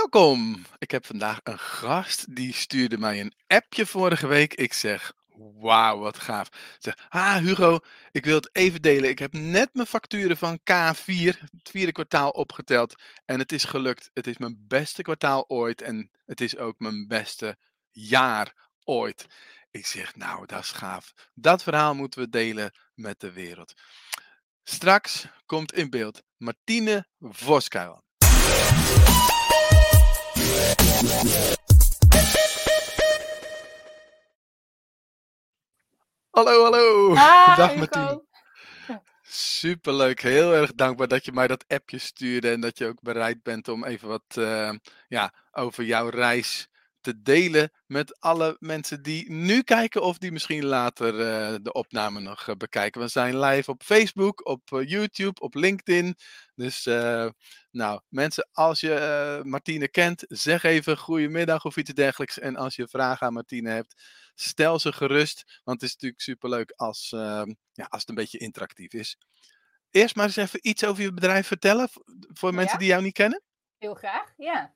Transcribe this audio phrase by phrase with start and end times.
[0.00, 0.64] Welkom.
[0.78, 4.54] Ik heb vandaag een gast die stuurde mij een appje vorige week.
[4.54, 5.12] Ik zeg,
[5.58, 6.46] wauw, wat gaaf.
[6.46, 7.78] Ik zeg, ah Hugo,
[8.10, 9.10] ik wil het even delen.
[9.10, 13.02] Ik heb net mijn facturen van K4, het vierde kwartaal, opgeteld.
[13.24, 14.10] En het is gelukt.
[14.14, 15.82] Het is mijn beste kwartaal ooit.
[15.82, 17.56] En het is ook mijn beste
[17.90, 19.26] jaar ooit.
[19.70, 21.12] Ik zeg, nou, dat is gaaf.
[21.34, 23.72] Dat verhaal moeten we delen met de wereld.
[24.62, 28.02] Straks komt in beeld Martine Voskuil.
[36.30, 37.14] Hallo, hallo.
[37.14, 37.76] Hi, Dag.
[37.76, 38.22] Martine.
[39.22, 40.20] Superleuk.
[40.20, 43.68] Heel erg dankbaar dat je mij dat appje stuurde en dat je ook bereid bent
[43.68, 44.72] om even wat eh,
[45.08, 46.68] ja, over jouw reis
[47.00, 52.20] te delen met alle mensen die nu kijken of die misschien later eh, de opname
[52.20, 53.00] nog eh, bekijken.
[53.00, 56.16] We zijn live op Facebook, op eh, YouTube, op LinkedIn.
[56.54, 56.84] Dus
[57.70, 62.38] nou, mensen, als je Martine kent, zeg even goedemiddag of iets dergelijks.
[62.38, 63.94] En als je vragen aan Martine hebt,
[64.34, 65.60] stel ze gerust.
[65.64, 69.16] Want het is natuurlijk superleuk als, eh, ja, als het een beetje interactief is.
[69.90, 71.88] Eerst maar eens even iets over je bedrijf vertellen
[72.32, 72.78] voor mensen Ja.
[72.78, 73.42] die jou niet kennen.
[73.78, 74.74] Heel graag, ja.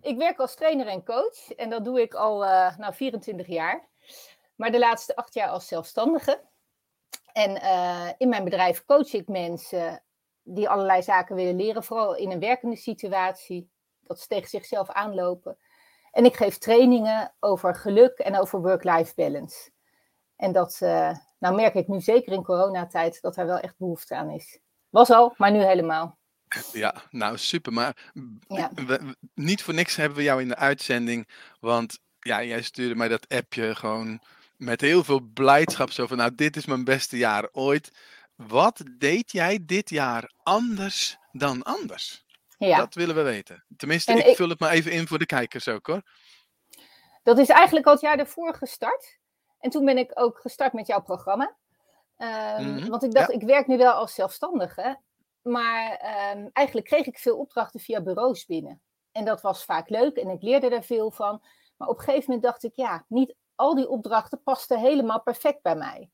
[0.00, 3.88] Ik werk als trainer en coach en dat doe ik al eh, nou, 24 jaar.
[4.54, 6.40] Maar de laatste acht jaar als zelfstandige.
[7.32, 10.02] En eh, in mijn bedrijf coach ik mensen
[10.42, 15.58] die allerlei zaken willen leren, vooral in een werkende situatie, dat ze tegen zichzelf aanlopen.
[16.10, 19.70] En ik geef trainingen over geluk en over work-life balance.
[20.36, 24.14] En dat eh, nou merk ik nu zeker in coronatijd dat daar wel echt behoefte
[24.14, 24.60] aan is.
[24.88, 26.18] Was al, maar nu helemaal.
[26.72, 27.72] Ja, nou super.
[27.72, 27.96] Maar
[28.48, 28.70] Ja.
[28.74, 31.28] we- we- niet voor niks hebben we jou in de uitzending.
[31.60, 34.20] Want ja, jij stuurde mij dat appje gewoon
[34.56, 35.90] met heel veel blijdschap.
[35.90, 37.90] Zo van, nou, dit is mijn beste jaar ooit.
[38.34, 42.24] Wat deed jij dit jaar anders dan anders?
[42.58, 42.76] Ja.
[42.78, 43.64] Dat willen we weten.
[43.76, 46.02] Tenminste, En ik, ik- vul het maar even in voor de kijkers ook hoor.
[47.22, 49.18] Dat is eigenlijk al het jaar daarvoor gestart.
[49.60, 51.56] En toen ben ik ook gestart met jouw programma.
[52.16, 54.98] Ehm, Mhm, Want ik dacht, ik werk nu wel als zelfstandige.
[55.46, 58.80] Maar ehm, eigenlijk kreeg ik veel opdrachten via bureaus binnen.
[59.12, 61.42] En dat was vaak leuk en ik leerde er veel van.
[61.76, 65.62] Maar op een gegeven moment dacht ik, ja, niet al die opdrachten pasten helemaal perfect
[65.62, 66.10] bij mij.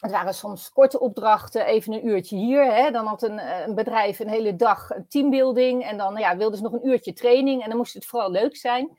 [0.00, 2.74] Het waren soms korte opdrachten, even een uurtje hier.
[2.74, 2.90] Hè.
[2.90, 5.84] Dan had een, eh, een bedrijf een hele dag een teambuilding.
[5.84, 7.62] En dan ja, wilden ze nog een uurtje training.
[7.62, 8.98] En dan moest het vooral leuk zijn.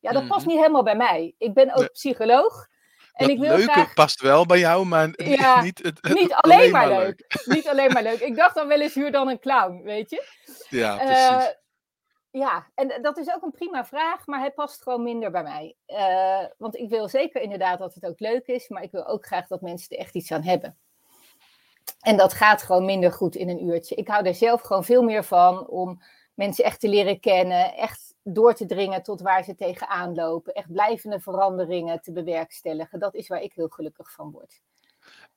[0.00, 0.48] Ja, dat past Mhm.
[0.48, 1.34] niet helemaal bij mij.
[1.38, 2.68] Ik ben ook psycholoog.
[3.12, 6.32] En ik wil leuke graag past wel bij jou, maar Ja, niet, het, het- niet
[6.42, 7.42] alleen maar leuk.
[7.44, 8.20] niet alleen maar leuk.
[8.20, 10.24] Ik dacht dan wel eens huur dan een clown, weet je.
[10.68, 11.46] Ja, precies.
[11.46, 11.54] Eh,
[12.30, 15.76] ja, en dat is ook een prima vraag, maar hij past gewoon minder bij mij.
[15.86, 19.26] Eh, want ik wil zeker inderdaad dat het ook leuk is, maar ik wil ook
[19.26, 20.78] graag dat mensen er echt iets aan hebben.
[22.00, 23.94] En dat gaat gewoon minder goed in een uurtje.
[23.94, 26.02] Ik hou er zelf gewoon veel meer van om
[26.34, 30.72] mensen echt te leren kennen, echt door te dringen tot waar ze tegenaan lopen, echt
[30.72, 32.98] blijvende veranderingen te bewerkstelligen.
[32.98, 34.60] Dat is waar ik heel gelukkig van word.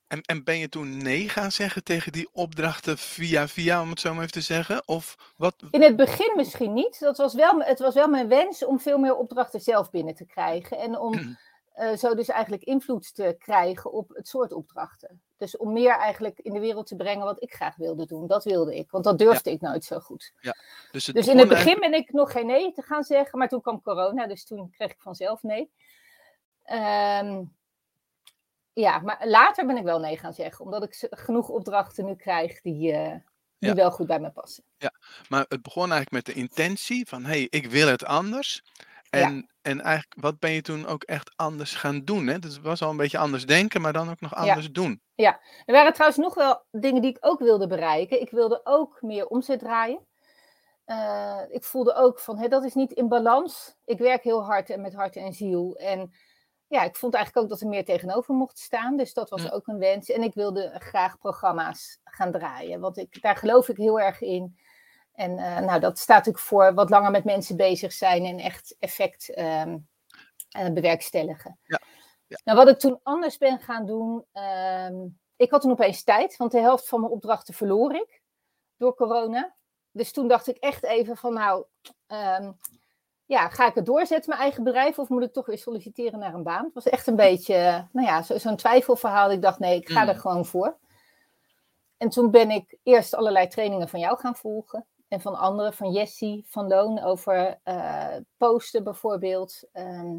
[0.08, 4.00] En, en ben je toen nee gaan zeggen tegen die opdrachten via via, om het
[4.00, 4.88] zo maar even te zeggen?
[4.88, 5.56] Of wat?
[5.72, 7.00] In het begin misschien niet.
[7.00, 10.26] Dat was wel, het was wel mijn wens om veel meer opdrachten zelf binnen te
[10.26, 10.78] krijgen.
[10.78, 11.38] En om
[11.74, 15.22] eh, zo dus eigenlijk invloed te krijgen op het soort opdrachten.
[15.38, 18.28] Dus om meer eigenlijk in de wereld te brengen wat ik graag wilde doen.
[18.28, 20.34] Dat wilde ik, want dat durfde ik nooit zo goed.
[20.92, 23.40] Dus, het Dus in het begin ben ik nog geen nee te gaan zeggen.
[23.40, 25.72] Maar toen kwam corona, dus toen kreeg ik vanzelf nee.
[26.64, 27.44] Ehm,
[28.74, 30.66] ja, maar later ben ik wel nee gaan zeggen.
[30.66, 33.16] Omdat ik genoeg opdrachten nu krijg die, eh,
[33.58, 33.76] die Ja.
[33.76, 34.64] wel goed bij me passen.
[35.30, 38.64] Maar het begon eigenlijk met de intentie van, hé, hey, ik wil het anders.
[39.22, 42.28] En, en eigenlijk, wat ben je toen ook echt anders gaan doen?
[42.28, 42.40] Hè?
[42.40, 45.02] Dus het was al een beetje anders denken, maar dan ook nog anders doen.
[45.66, 48.22] Er waren trouwens nog wel dingen die ik ook wilde bereiken.
[48.22, 50.08] Ik wilde ook meer omzet draaien.
[50.86, 53.76] Eh, ik voelde ook van, hé, dat is niet in balans.
[53.86, 55.76] Ik werk heel hard en met hart en ziel.
[55.76, 56.12] En
[56.68, 58.98] ja, ik vond eigenlijk ook dat er meer tegenover mocht staan.
[58.98, 59.50] Dus dat was Ja.
[59.50, 60.10] ook een wens.
[60.10, 62.80] En ik wilde graag programma's gaan draaien.
[62.80, 64.58] Want ik, daar geloof ik heel erg in.
[65.14, 68.76] En eh, nou, dat staat natuurlijk voor wat langer met mensen bezig zijn en echt
[68.80, 69.78] effect ehm,
[70.50, 71.60] eh, bewerkstelligen.
[71.64, 71.80] Ja,
[72.28, 72.40] ja.
[72.44, 74.26] Nou, wat ik toen anders ben gaan doen.
[74.32, 74.96] ehm,
[75.36, 78.22] ik had toen opeens tijd, want de helft van mijn opdrachten verloor ik
[78.78, 79.56] door corona.
[79.92, 81.66] Dus toen dacht ik echt even van, nou,
[82.08, 82.52] ehm,
[83.26, 86.34] ja, ga ik het doorzetten, mijn eigen bedrijf, of moet ik toch weer solliciteren naar
[86.34, 86.66] een baan?
[86.66, 89.32] Het was echt een beetje, nou ja, zo- zo'n twijfelverhaal.
[89.32, 90.20] Ik dacht, nee, ik ga er Mm.
[90.20, 90.78] gewoon voor.
[91.98, 94.86] En toen ben ik eerst allerlei trainingen van jou gaan volgen.
[95.14, 99.64] En van anderen, van Jessie, van Loon, over eh, posten bijvoorbeeld.
[99.72, 100.18] Ehm,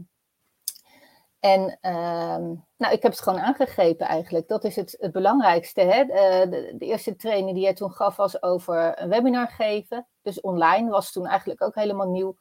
[1.41, 2.43] En ehm,
[2.76, 4.49] nou, ik heb het gewoon aangegrepen eigenlijk.
[4.49, 5.81] Dat is het, het belangrijkste.
[5.81, 6.05] Hè?
[6.05, 10.06] De, de, eerste training die jij toen gaf was over een webinar geven.
[10.23, 12.37] Dus online was toen eigenlijk ook helemaal nieuw.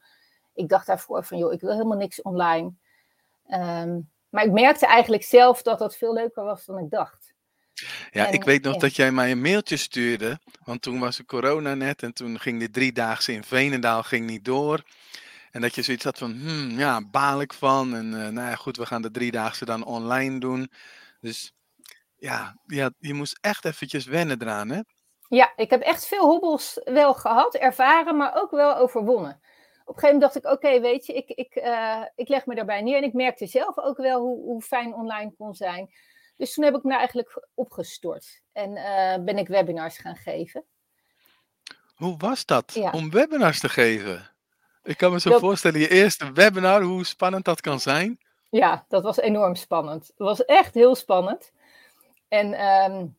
[0.54, 2.74] Ik dacht daarvoor van, joh, ik wil helemaal niks online.
[3.48, 7.23] Ehm, maar ik merkte eigenlijk zelf dat dat veel leuker was dan ik dacht.
[8.12, 10.40] Ja, ik weet nog dat jij mij een mailtje stuurde.
[10.64, 14.46] Want toen was er corona net en toen ging de driedaagse in Venendaal ging niet
[14.46, 14.84] door.
[15.52, 17.96] En dat je zoiets had van, hmm, ja, baal ik van.
[17.96, 20.72] En uh, nou ja, goed, we gaan de driedaagse dan online doen.
[21.22, 21.54] Dus
[22.16, 24.80] ja, ja, je moest echt eventjes wennen eraan, hè?
[25.28, 29.42] Ja, ik heb echt veel hobbels wel gehad, ervaren, maar ook wel overwonnen.
[29.86, 32.56] Op een gegeven moment dacht ik, oké, weet je, ik, ik, uh, ik leg me
[32.56, 32.98] daarbij neer.
[32.98, 35.94] En ik merkte zelf ook wel hoe, hoe fijn online kon zijn.
[36.44, 38.42] Dus toen heb ik me eigenlijk opgestort.
[38.52, 40.66] En uh, ben ik webinars gaan geven.
[41.96, 42.92] Hoe was dat, ja.
[42.92, 44.32] om webinars te geven?
[44.84, 45.40] Ik kan me zo dat...
[45.40, 48.20] voorstellen, je eerste webinar, hoe spannend dat kan zijn.
[48.50, 50.08] Ja, dat was enorm spannend.
[50.08, 51.52] Het was echt heel spannend.
[52.28, 53.18] En um,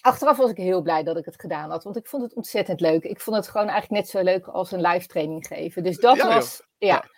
[0.00, 2.80] achteraf was ik heel blij dat ik het gedaan had, want ik vond het ontzettend
[2.80, 3.04] leuk.
[3.04, 5.82] Ik vond het gewoon eigenlijk net zo leuk als een live training geven.
[5.82, 6.94] Dus dat ja, was, ja.
[6.94, 7.08] ja.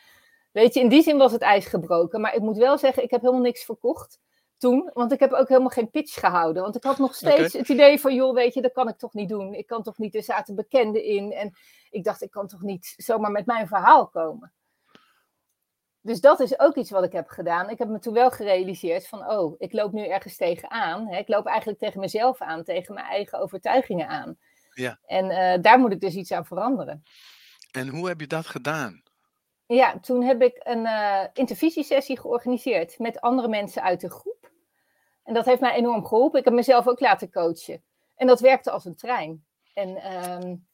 [0.53, 2.21] Weet je, in die zin was het ijs gebroken.
[2.21, 4.19] Maar ik moet wel zeggen, ik heb helemaal niks verkocht
[4.59, 4.91] toen.
[4.95, 6.63] Want ik heb ook helemaal geen pitch gehouden.
[6.63, 7.61] Want ik had nog steeds okay.
[7.61, 9.55] het idee van, joh, weet je, dat kan ik toch niet doen.
[9.55, 11.33] Ik kan toch niet, er zaten bekenden in.
[11.33, 11.55] En
[11.91, 14.53] ik dacht, ik kan toch niet zomaar met mijn verhaal komen.
[16.01, 17.71] Dus dat is ook iets wat ik heb gedaan.
[17.71, 21.09] Ik heb me toen wel gerealiseerd van, oh, ik loop nu ergens tegenaan.
[21.09, 24.39] Ik loop eigenlijk tegen mezelf aan, tegen mijn eigen overtuigingen aan.
[24.73, 24.99] Ja.
[25.07, 27.03] En uh, daar moet ik dus iets aan veranderen.
[27.71, 29.03] En hoe heb je dat gedaan?
[29.67, 34.38] Ja, toen heb ik een uh, intervisiesessie georganiseerd met andere mensen uit de groep.
[35.29, 36.39] En dat heeft mij enorm geholpen.
[36.39, 37.83] Ik heb mezelf ook laten coachen.
[38.17, 39.45] En dat werkte als een trein.
[39.75, 40.67] En, um,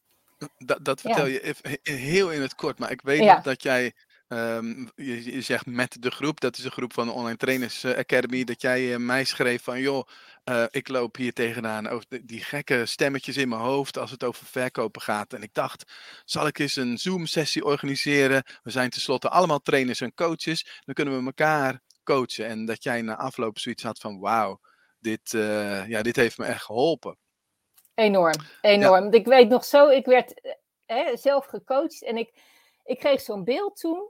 [0.59, 1.41] dat, dat vertel ja.
[1.83, 3.41] je heel in het kort, maar ik weet ja.
[3.41, 3.93] dat jij
[4.29, 7.85] Um, je, je, zegt met de groep, dat is een groep van de Online Trainers
[7.85, 10.09] Academy, dat jij uh, mij schreef van, joh,
[10.45, 14.47] uh, ik loop hier tegenaan over die gekke stemmetjes in mijn hoofd als het over
[14.47, 15.33] verkopen gaat.
[15.33, 15.93] En ik dacht,
[16.25, 18.43] zal ik eens een Zoom-sessie organiseren?
[18.63, 22.47] We zijn tenslotte allemaal trainers en coaches, dan kunnen we elkaar coachen.
[22.47, 24.61] En dat jij na afloop zoiets had van, wauw,
[24.99, 27.19] dit, uh, ja, dit heeft me echt geholpen.
[27.95, 29.05] Enorm, enorm.
[29.05, 29.11] Ja.
[29.11, 30.57] Ik weet nog zo, ik werd
[30.87, 32.33] hè, zelf gecoacht en ik,
[32.85, 34.09] ik kreeg zo'n beeld toen.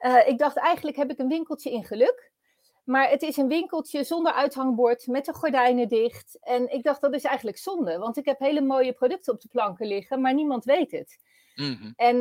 [0.00, 2.30] Uh, ik dacht eigenlijk heb ik een winkeltje in geluk.
[2.84, 6.38] Maar het is een winkeltje zonder uithangbord, met de gordijnen dicht.
[6.40, 9.48] En ik dacht dat is eigenlijk zonde, want ik heb hele mooie producten op de
[9.48, 11.18] planken liggen, maar niemand weet het.
[11.60, 11.92] Mm -hmm.
[11.96, 12.16] En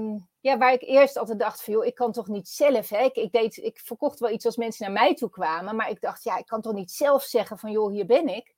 [0.00, 3.02] um, ja, waar ik eerst altijd dacht van, joh, ik kan toch niet zelf, hè?
[3.02, 6.00] Ik, ik, deed, ik verkocht wel iets als mensen naar mij toe kwamen, maar ik
[6.00, 8.54] dacht, ja, ik kan toch niet zelf zeggen van, joh, hier ben ik.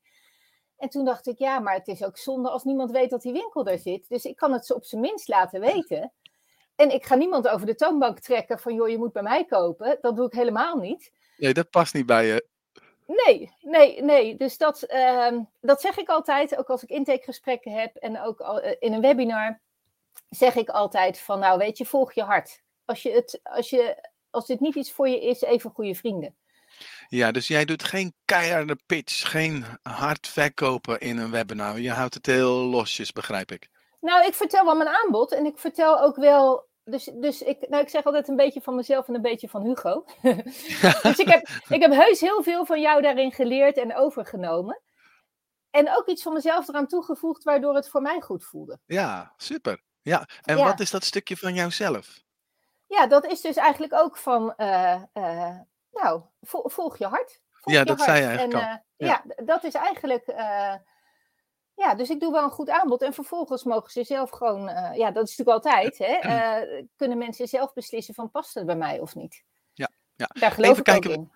[0.77, 3.33] En toen dacht ik, ja, maar het is ook zonde als niemand weet dat die
[3.33, 4.09] winkel daar zit.
[4.09, 6.13] Dus ik kan het ze op zijn minst laten weten.
[6.75, 9.97] En ik ga niemand over de toonbank trekken van, joh, je moet bij mij kopen.
[10.01, 11.11] Dat doe ik helemaal niet.
[11.37, 12.47] Nee, dat past niet bij je.
[13.07, 14.35] Nee, nee, nee.
[14.35, 18.63] Dus dat, uh, dat zeg ik altijd, ook als ik intakegesprekken heb en ook al,
[18.63, 19.61] uh, in een webinar,
[20.29, 22.61] zeg ik altijd van, nou weet je, volg je hart.
[22.85, 26.35] Als, je het, als, je, als dit niet iets voor je is, even goede vrienden.
[27.07, 31.79] Ja, dus jij doet geen keiharde pitch, geen hard verkopen in een webinar.
[31.79, 33.69] Je houdt het heel losjes, begrijp ik.
[33.99, 37.83] Nou, ik vertel wel mijn aanbod en ik vertel ook wel dus, dus ik, nou,
[37.83, 40.05] ik zeg altijd een beetje van mezelf en een beetje van Hugo.
[41.03, 44.81] dus ik heb, ik heb heus heel veel van jou daarin geleerd en overgenomen.
[45.69, 48.79] En ook iets van mezelf eraan toegevoegd, waardoor het voor mij goed voelde.
[48.85, 49.83] Ja, super.
[50.01, 50.63] Ja, en ja.
[50.63, 52.23] wat is dat stukje van jouzelf?
[52.87, 55.57] Ja, dat is dus eigenlijk ook van, uh, uh,
[55.91, 57.41] nou, volg je hart.
[57.51, 58.09] Volg ja, je dat hart.
[58.09, 58.69] zei je eigenlijk en.
[58.69, 59.23] Uh, ja.
[59.25, 59.43] ja.
[59.45, 60.25] dat is eigenlijk
[61.75, 63.01] ja, dus ik doe wel een goed aanbod.
[63.01, 64.61] En vervolgens mogen ze zelf gewoon,
[64.95, 66.19] ja, dat is natuurlijk altijd, hè,
[66.97, 69.43] kunnen mensen zelf beslissen van past het bij mij of niet.
[69.73, 70.29] Ja, ja.
[70.39, 71.31] Daar geloof Even ik kijken, ook in.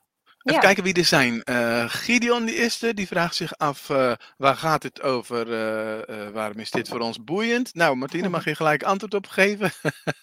[0.45, 1.41] Even kijken wie er zijn.
[1.49, 5.47] Uh, Gideon, die eerste, die vraagt zich af: uh, waar gaat het over?
[5.47, 7.73] Uh, waarom is dit voor ons boeiend?
[7.73, 9.71] Nou, Martine, mag je gelijk antwoord op geven?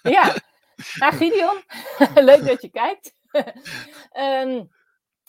[0.02, 0.35] Ja,
[1.00, 1.62] nou, Gideon,
[2.31, 3.14] leuk dat je kijkt.
[3.33, 3.43] um,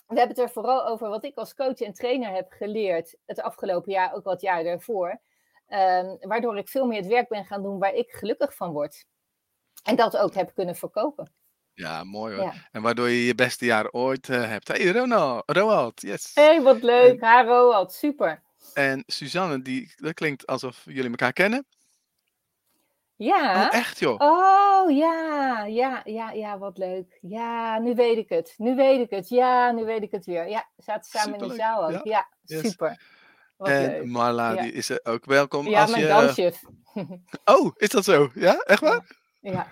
[0.08, 3.42] we hebben het er vooral over wat ik als coach en trainer heb geleerd het
[3.42, 5.22] afgelopen jaar, ook wat jaar daarvoor.
[5.68, 9.06] Um, waardoor ik veel meer het werk ben gaan doen waar ik gelukkig van word.
[9.84, 11.34] En dat ook heb kunnen verkopen.
[11.74, 12.44] Ja, mooi hoor.
[12.44, 12.54] Ja.
[12.72, 14.68] En waardoor je je beste jaar ooit uh, hebt.
[14.68, 16.32] Hey, Ronald, Roald, yes.
[16.34, 17.20] Hey, wat leuk.
[17.20, 18.42] En, ha, Roald, super.
[18.74, 21.66] En Suzanne, die, dat klinkt alsof jullie elkaar kennen.
[23.16, 23.66] Ja.
[23.68, 24.22] Oh, echt joh?
[24.22, 27.18] Oh, ja, ja, ja, ja, wat leuk.
[27.22, 28.54] Ja, nu weet ik het.
[28.58, 29.30] Nu weet ik het.
[29.30, 30.50] Ja, nu weet ik het weer.
[30.50, 31.52] Ja, we zaten samen Superleuk.
[31.52, 31.92] in de zaal ook.
[31.92, 32.70] Ja, ja yes.
[32.70, 33.02] super.
[33.58, 34.06] Wat en leuk.
[34.06, 34.62] Marla, ja.
[34.62, 35.68] die is er ook welkom.
[35.68, 36.54] Ja, als mijn je...
[37.46, 38.32] Oh, is dat zo?
[38.34, 39.06] Ja, echt waar?
[39.40, 39.68] Ja.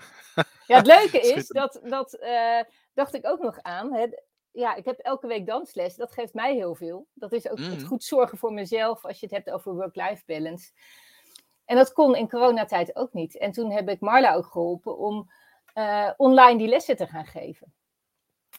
[0.72, 2.60] Ja, het leuke is, dat, dat uh,
[2.94, 3.94] dacht ik ook nog aan.
[3.94, 4.06] Hè.
[4.51, 5.96] ja, ik heb elke week dansles.
[5.96, 7.08] Dat geeft mij heel veel.
[7.13, 7.86] Dat is ook het Mhm.
[7.86, 10.72] goed zorgen voor mezelf als je het hebt over work-life balance.
[11.66, 13.38] En dat kon in coronatijd ook niet.
[13.38, 15.32] En toen heb ik Marla ook geholpen om
[15.74, 17.74] eh, online die lessen te gaan geven.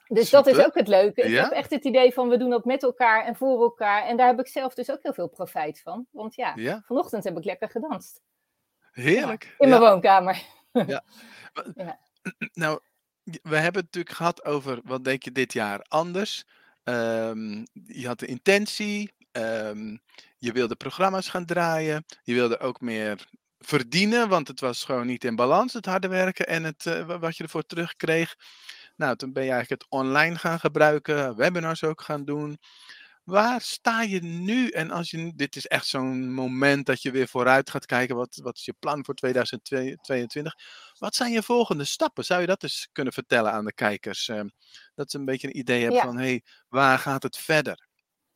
[0.06, 1.22] Dus dat is ook het leuke.
[1.22, 1.42] Ik Ja.
[1.42, 4.04] heb echt het idee van we doen dat met elkaar en voor elkaar.
[4.04, 6.06] En daar heb ik zelf dus ook heel veel profijt van.
[6.10, 8.22] Want ja, Ja, vanochtend heb ik lekker gedanst.
[8.92, 9.54] heerlijk.
[9.58, 10.42] In mijn woonkamer.
[12.52, 12.80] Nou,
[13.24, 16.44] we hebben het natuurlijk gehad over wat denk je dit jaar anders.
[16.84, 19.96] Ehm, je had de intentie, ehm,
[20.38, 25.24] je wilde programma's gaan draaien, je wilde ook meer verdienen, want het was gewoon niet
[25.24, 28.36] in balans, het harde werken en het, eh, wa- wat je ervoor terugkreeg.
[28.96, 32.58] Nou, toen ben je eigenlijk het online gaan gebruiken, webinars ook gaan doen.
[33.24, 34.68] Waar sta je nu?
[34.68, 38.36] En als je, dit is echt zo'n moment dat je weer vooruit gaat kijken, wat,
[38.42, 40.54] wat is je plan voor 2022?
[40.98, 42.24] Wat zijn je volgende stappen?
[42.24, 44.28] Zou je dat eens kunnen vertellen aan de kijkers?
[44.28, 44.48] Ehm,
[44.94, 46.04] dat ze een beetje een idee hebben Ja.
[46.04, 47.88] van, hé, hey, waar gaat het verder?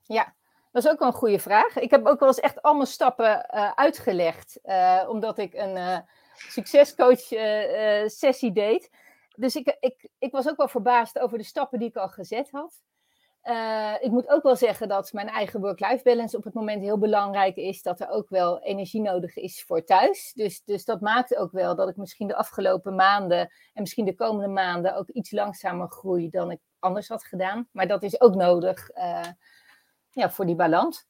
[0.02, 0.34] Ja,
[0.72, 1.76] dat is ook wel een goede vraag.
[1.76, 5.98] Ik heb ook wel eens echt allemaal stappen eh, uitgelegd, eh, omdat ik een eh,
[6.48, 7.20] succescoach
[8.10, 8.90] sessie deed.
[9.36, 12.50] Dus ik, ik, ik was ook wel verbaasd over de stappen die ik al gezet
[12.50, 12.82] had.
[13.46, 16.98] Eh, ik moet ook wel zeggen dat mijn eigen work-life balance op het moment heel
[16.98, 17.82] belangrijk is.
[17.82, 20.32] Dat er ook wel energie nodig is voor thuis.
[20.34, 23.38] Dus, dus dat maakt ook wel dat ik misschien de afgelopen maanden
[23.72, 27.68] en misschien de komende maanden ook iets langzamer groei dan ik anders had gedaan.
[27.72, 29.20] Maar dat is ook nodig eh,
[30.10, 31.06] ja, voor die balans.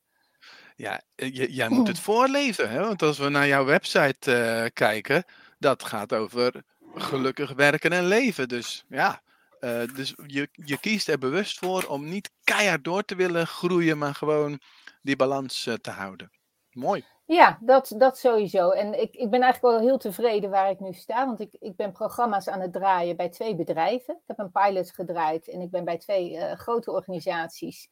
[0.75, 2.81] Ja, eh, jij moet het voorleven, hè?
[2.81, 5.25] want als we naar jouw website eh, kijken,
[5.59, 6.63] dat gaat over
[6.95, 8.49] gelukkig werken en leven.
[8.49, 9.23] Dus ja,
[9.61, 13.99] eh, dus je, je kiest er bewust voor om niet keihard door te willen groeien,
[13.99, 14.61] maar gewoon
[15.03, 16.31] die balans eh, te houden.
[16.71, 17.05] Mooi.
[17.27, 18.71] Ja, dat, dat sowieso.
[18.71, 21.27] En ik, ik ben eigenlijk wel heel tevreden waar ik nu sta.
[21.27, 24.15] Want ik, ik ben programma's aan het draaien bij twee bedrijven.
[24.15, 27.89] Ik heb een pilot gedraaid en ik ben bij twee eh, grote organisaties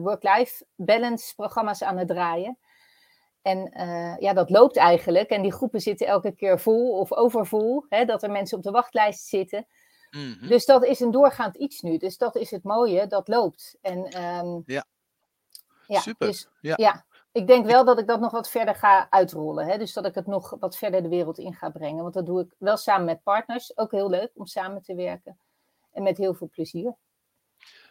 [0.00, 2.58] work-life balance programma's aan het draaien.
[3.42, 3.70] En
[4.18, 5.30] ja, dat loopt eigenlijk.
[5.30, 7.84] En die groepen zitten elke keer vol of overvol.
[7.88, 9.66] Hè, dat er mensen op de wachtlijst zitten.
[10.10, 10.48] Mhm.
[10.48, 11.96] Dus dat is een doorgaand iets nu.
[11.96, 13.76] Dus dat is het mooie, dat loopt.
[13.80, 14.84] En, ehm, Ja.
[15.86, 16.26] ja, Super.
[16.26, 16.74] Dus, Ja.
[16.76, 19.66] ja, ik denk wel dat ik dat nog wat verder ga uitrollen.
[19.66, 19.78] Hè?
[19.78, 22.02] Dus dat ik het nog wat verder de wereld in ga brengen.
[22.02, 23.76] Want dat doe ik wel samen met partners.
[23.76, 25.38] Ook heel leuk om samen te werken.
[25.92, 26.96] En met heel veel plezier.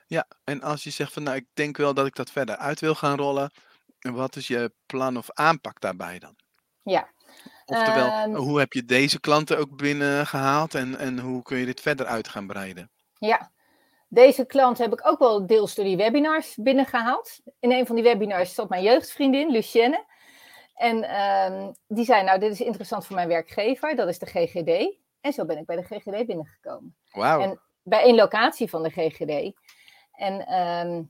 [0.08, 2.80] Ja, en als je zegt van nou, ik denk wel dat ik dat verder uit
[2.80, 3.52] wil gaan rollen,
[4.00, 6.36] wat is je plan of aanpak daarbij dan?
[6.84, 7.10] Ja,
[7.70, 11.82] Oftewel, Ehm, hoe heb je deze klanten ook binnengehaald en, en hoe kun je dit
[11.82, 12.90] verder uit gaan breiden?
[13.20, 13.52] ja.
[14.10, 17.40] Deze klant heb ik ook wel deels door die webinars binnengehaald.
[17.60, 20.06] In een van die webinars zat mijn jeugdvriendin, Lucienne.
[20.74, 23.96] En ehm, die zei, nou, dit is interessant voor mijn werkgever.
[23.96, 24.98] Dat is de GGD.
[25.22, 26.96] En zo ben ik bij de GGD binnengekomen.
[27.12, 27.42] Wauw.
[27.42, 29.54] En bij één locatie van de GGD.
[30.12, 31.04] En ehm,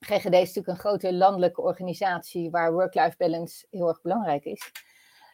[0.00, 4.70] GGD is natuurlijk een grote landelijke organisatie waar work-life balance heel erg belangrijk is.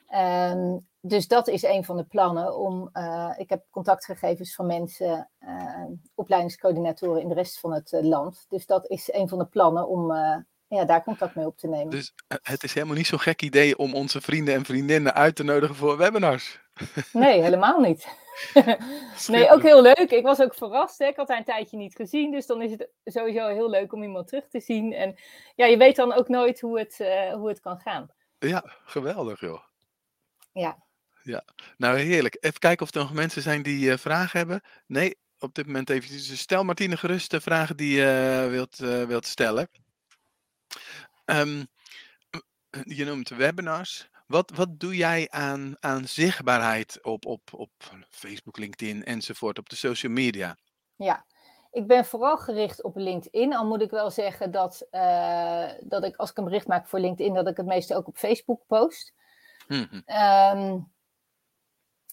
[0.08, 2.88] Ehm, dus dat is een van de plannen om.
[2.92, 5.84] eh, ik heb contactgegevens van mensen, eh,
[6.14, 8.44] opleidingscoördinatoren in de rest van het eh, land.
[8.48, 10.36] Dus dat is een van de plannen om eh,
[10.68, 11.90] ja, daar contact mee op te nemen.
[11.90, 15.42] Dus het is helemaal niet zo'n gek idee om onze vrienden en vriendinnen uit te
[15.44, 16.60] nodigen voor webinars.
[17.12, 18.08] Nee, helemaal niet.
[19.26, 20.10] nee, ook heel leuk.
[20.10, 20.98] Ik was ook verrast.
[20.98, 21.06] Hè?
[21.06, 22.30] Ik had haar een tijdje niet gezien.
[22.30, 24.92] Dus dan is het sowieso heel leuk om iemand terug te zien.
[24.92, 25.16] En
[25.54, 26.96] ja, je weet dan ook nooit hoe het,
[27.32, 28.10] hoe het kan gaan.
[28.38, 29.60] Ja, geweldig joh.
[30.58, 30.86] Ja.
[31.22, 31.44] Ja,
[31.76, 32.36] nou heerlijk.
[32.40, 34.60] Even kijken of er nog mensen zijn die eh, vragen hebben.
[34.86, 36.10] Nee, op dit moment even.
[36.10, 39.68] Dus stel Martine gerust de vragen die je eh, wilt, eh, wilt stellen.
[41.24, 41.64] Ehm,
[42.82, 44.08] je noemt webinars.
[44.26, 47.70] Wat, wat doe jij aan, aan zichtbaarheid op, op, op
[48.08, 50.56] Facebook, LinkedIn enzovoort, op de social media?
[50.96, 51.24] Ja,
[51.70, 53.56] ik ben vooral gericht op LinkedIn.
[53.56, 54.86] Al moet ik wel zeggen dat,
[55.80, 58.16] dat ik als ik een bericht maak voor LinkedIn, dat ik het meeste ook op
[58.16, 59.12] Facebook post.
[59.68, 60.00] Mhm.
[60.04, 60.78] Ehm,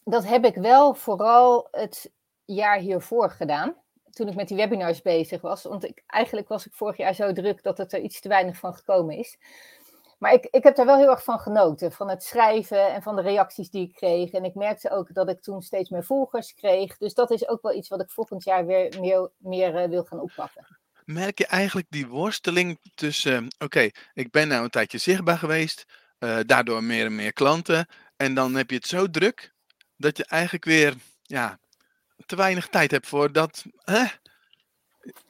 [0.04, 2.12] dat heb ik wel vooral het
[2.46, 3.76] jaar hiervoor gedaan.
[4.10, 5.64] Toen ik met die webinars bezig was.
[5.64, 8.58] Want ik, eigenlijk was ik vorig jaar zo druk dat het er iets te weinig
[8.58, 9.38] van gekomen is.
[10.18, 11.92] Maar ik, ik heb daar wel heel erg van genoten.
[11.92, 14.32] Van het schrijven en van de reacties die ik kreeg.
[14.32, 16.98] En ik merkte ook dat ik toen steeds meer volgers kreeg.
[16.98, 20.04] Dus dat is ook wel iets wat ik volgend jaar weer meer, meer eh, wil
[20.04, 20.68] gaan oppakken.
[21.06, 25.86] Merk je eigenlijk die worsteling tussen, oké, ik ben nou een tijdje zichtbaar geweest,
[26.26, 29.54] eh, daardoor meer en meer klanten, en dan heb je het zo druk
[29.98, 31.60] dat je eigenlijk weer, ja,
[32.26, 34.04] te weinig tijd hebt voor dat, hè?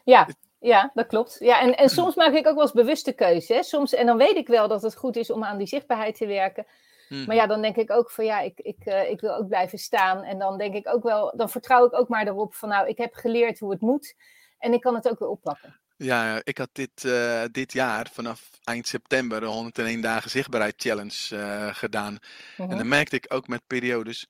[0.04, 0.28] Ja,
[0.60, 1.36] ja dat klopt.
[1.40, 3.54] Ja, en, en soms maak ik ook wel eens bewuste keuze.
[3.54, 3.64] Hè?
[3.64, 6.25] Soms, en dan weet ik wel dat het goed is om aan die zichtbaarheid te
[6.25, 6.66] werken.
[7.10, 7.25] Mhm.
[7.25, 9.78] Maar ja, dan denk ik ook van ja, ik, ik, eh, ik wil ook blijven
[9.78, 10.24] staan.
[10.24, 12.98] En dan denk ik ook wel, dan vertrouw ik ook maar erop van nou, ik
[12.98, 14.16] heb geleerd hoe het moet.
[14.58, 15.80] En ik kan het ook weer oppakken.
[15.98, 21.36] Ja, ik had dit, uh, dit jaar vanaf eind september de 101 dagen zichtbaarheid challenge
[21.36, 22.18] uh, gedaan.
[22.58, 22.88] En dan mhm.
[22.88, 24.28] merkte ik ook met periodes,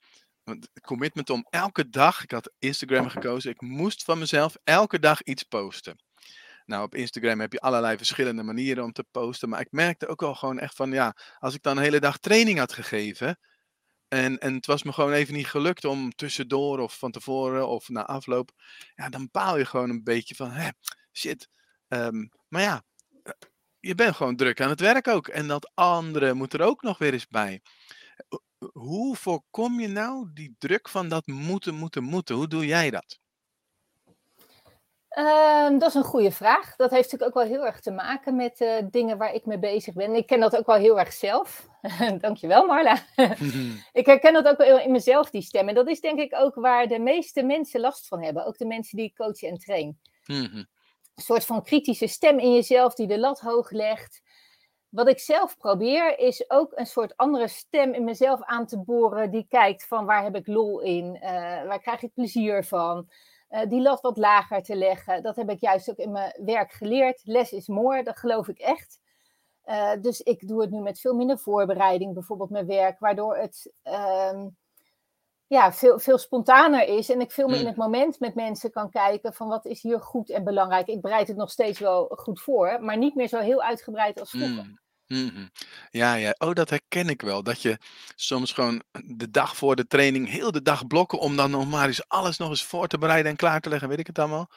[0.81, 5.43] commitment om elke dag, ik had Instagram gekozen, ik moest van mezelf elke dag iets
[5.43, 6.03] posten.
[6.65, 9.49] Nou, op Instagram heb je allerlei verschillende manieren om te posten.
[9.49, 12.17] Maar ik merkte ook al gewoon echt van, ja, als ik dan een hele dag
[12.17, 13.39] training had gegeven.
[14.07, 17.89] En, en het was me gewoon even niet gelukt om tussendoor of van tevoren of
[17.89, 18.51] na afloop.
[18.95, 20.69] Ja, dan baal je gewoon een beetje van, hè,
[21.17, 21.49] shit.
[21.87, 22.83] Um, maar ja,
[23.23, 23.33] eh,
[23.79, 25.27] je bent gewoon druk aan het werk ook.
[25.27, 27.61] En dat andere moet er ook nog weer eens bij.
[28.73, 32.35] Hoe voorkom je nou die druk van dat moeten, moeten, moeten?
[32.35, 33.19] Hoe doe jij dat?
[35.17, 36.75] Um, dat is een goede vraag.
[36.75, 39.59] Dat heeft natuurlijk ook wel heel erg te maken met uh, dingen waar ik mee
[39.59, 40.15] bezig ben.
[40.15, 41.67] Ik ken dat ook wel heel erg zelf.
[42.19, 42.97] Dankjewel, Marla.
[43.93, 45.67] ik herken dat ook wel in mezelf, die stem.
[45.67, 48.45] En dat is denk ik ook waar de meeste mensen last van hebben.
[48.45, 49.99] Ook de mensen die ik coach en train.
[51.15, 54.21] Een soort van kritische stem in jezelf die de lat hoog legt.
[54.89, 59.31] Wat ik zelf probeer, is ook een soort andere stem in mezelf aan te boren.
[59.31, 61.15] Die kijkt van waar heb ik lol in?
[61.15, 61.29] Uh,
[61.63, 63.09] waar krijg ik plezier van?
[63.55, 65.23] uh, die lat wat lager te leggen.
[65.23, 67.21] Dat heb ik juist ook in mijn werk geleerd.
[67.23, 68.99] Less is more, dat geloof ik echt.
[69.65, 73.73] Uh, dus ik doe het nu met veel minder voorbereiding, bijvoorbeeld mijn werk, waardoor het
[73.83, 74.57] um,
[75.55, 77.67] ja, veel, veel spontaner is en ik veel meer in mm.
[77.67, 80.87] het moment met mensen kan kijken van wat is hier goed en belangrijk.
[80.87, 84.29] Ik bereid het nog steeds wel goed voor, maar niet meer zo heel uitgebreid als
[84.29, 84.63] vroeger.
[84.63, 84.79] Mm.
[85.07, 85.47] Mhm.
[85.89, 86.35] Ja, ja.
[86.37, 87.43] Oh, dat herken ik wel.
[87.43, 87.77] Dat je
[88.15, 91.87] soms gewoon de dag voor de training heel de dag blokken om dan nog maar
[91.87, 94.49] eens alles nog eens voor te bereiden en klaar te leggen, weet ik het allemaal.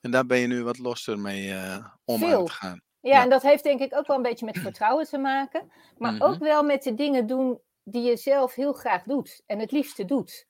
[0.00, 2.80] En daar ben je nu wat losser mee uh, om aan het gaan.
[3.00, 5.72] Ja, ja, en dat heeft denk ik ook wel een beetje met vertrouwen te maken.
[5.98, 6.28] Maar mm -hmm.
[6.28, 10.04] ook wel met de dingen doen die je zelf heel graag doet en het liefste
[10.04, 10.46] doet.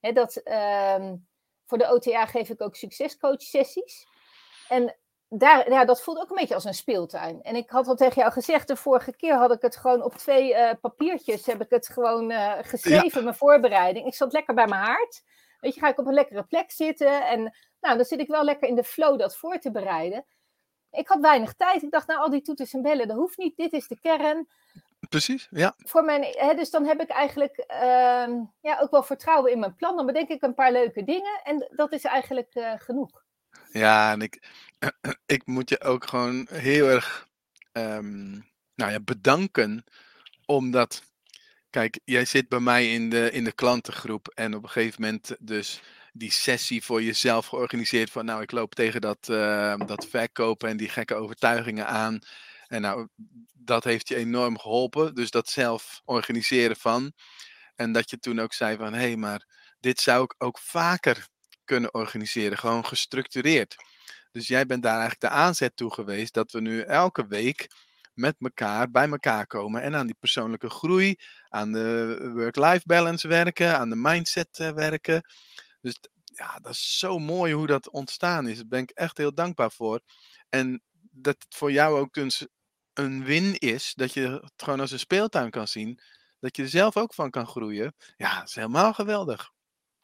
[0.00, 0.36] He, dat,
[0.98, 1.26] um,
[1.66, 4.06] voor de OTA geef ik ook succescoach sessies.
[4.68, 4.96] En
[5.28, 7.42] daar, ja, dat voelt ook een beetje als een speeltuin.
[7.42, 10.14] En ik had al tegen jou gezegd, de vorige keer had ik het gewoon op
[10.14, 13.22] twee uh, papiertjes, heb ik het gewoon uh, geschreven, ja.
[13.22, 14.06] mijn voorbereiding.
[14.06, 15.22] Ik zat lekker bij mijn haard.
[15.60, 18.44] Weet je, ga ik op een lekkere plek zitten en nou, dan zit ik wel
[18.44, 20.24] lekker in de flow dat voor te bereiden.
[20.90, 21.82] Ik had weinig tijd.
[21.82, 23.56] Ik dacht, nou, al die toeters en bellen, dat hoeft niet.
[23.56, 24.48] Dit is de kern.
[25.08, 25.74] Precies, ja.
[25.78, 29.74] Voor mijn, hè, dus dan heb ik eigenlijk uh, ja, ook wel vertrouwen in mijn
[29.74, 29.96] plan.
[29.96, 33.22] Dan bedenk ik een paar leuke dingen en dat is eigenlijk uh, genoeg.
[33.72, 34.48] Ja, en ik,
[35.26, 37.28] ik moet je ook gewoon heel erg
[37.72, 39.84] um, nou ja, bedanken.
[40.46, 41.02] Omdat,
[41.70, 44.28] kijk, jij zit bij mij in de, in de klantengroep.
[44.28, 48.10] En op een gegeven moment dus die sessie voor jezelf georganiseerd.
[48.10, 52.18] Van nou, ik loop tegen dat, uh, dat verkopen en die gekke overtuigingen aan.
[52.72, 53.08] En nou,
[53.54, 55.14] dat heeft je enorm geholpen.
[55.14, 57.12] Dus dat zelf organiseren van.
[57.74, 59.46] En dat je toen ook zei van, hé, hey, maar
[59.80, 61.28] dit zou ik ook vaker
[61.64, 62.58] kunnen organiseren.
[62.58, 63.76] Gewoon gestructureerd.
[64.30, 67.68] Dus jij bent daar eigenlijk de aanzet toe geweest dat we nu elke week
[68.14, 71.16] met elkaar bij elkaar komen en aan die persoonlijke groei,
[71.48, 75.22] aan de work-life balance werken, aan de mindset uh, werken.
[75.80, 78.56] Dus ja, dat is zo mooi hoe dat ontstaan is.
[78.56, 80.00] Daar ben ik echt heel dankbaar voor.
[80.48, 82.46] En dat het voor jou ook dus
[82.94, 86.00] een win is, dat je het gewoon als een speeltuin kan zien,
[86.40, 87.94] dat je er zelf ook van kan groeien.
[88.16, 89.50] Ja, dat is helemaal geweldig.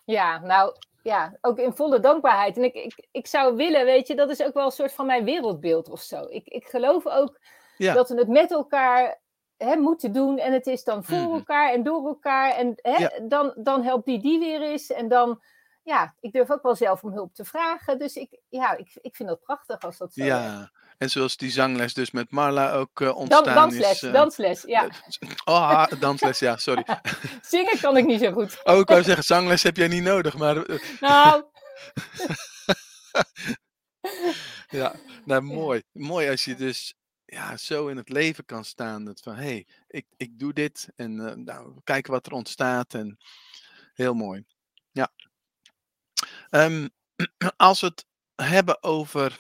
[0.05, 2.57] Ja, nou, ja, ook in volle dankbaarheid.
[2.57, 5.07] En ik, ik, ik zou willen, weet je, dat is ook wel een soort van
[5.07, 6.27] mijn wereldbeeld of zo.
[6.29, 7.41] Ik, ik geloof ook
[7.77, 7.95] ja.
[7.95, 9.21] dat we het met elkaar
[9.57, 10.39] hè, moeten doen.
[10.39, 11.33] En het is dan voor mm.
[11.33, 12.51] elkaar en door elkaar.
[12.51, 13.11] En hè, ja.
[13.23, 14.91] dan, dan helpt die die weer eens.
[14.91, 15.43] En dan,
[15.83, 17.99] ja, ik durf ook wel zelf om hulp te vragen.
[17.99, 21.51] Dus ik, ja, ik, ik vind dat prachtig als dat zo Ja, en zoals die
[21.51, 24.03] zangles dus met Marla ook uh, ontstaan Dan, dansles, is.
[24.03, 24.89] Uh, dansles, ja.
[25.45, 26.87] Oh, dansles, ja, sorry.
[27.43, 28.61] Zingen kan ik niet zo goed.
[28.65, 30.71] Oh, ik wou zeggen, zangles heb jij niet nodig, maar...
[30.71, 31.45] Uh, nou...
[34.69, 35.83] ja, nou mooi.
[35.93, 39.05] Mooi als je dus ja, zo in het leven kan staan.
[39.05, 42.95] Dat van, hé, hey, ik, ik doe dit en nou, kijken wat er ontstaat.
[42.95, 43.19] En
[43.95, 44.45] heel mooi.
[44.91, 45.13] Ja.
[46.51, 46.91] Um,
[47.57, 49.39] als we het hebben over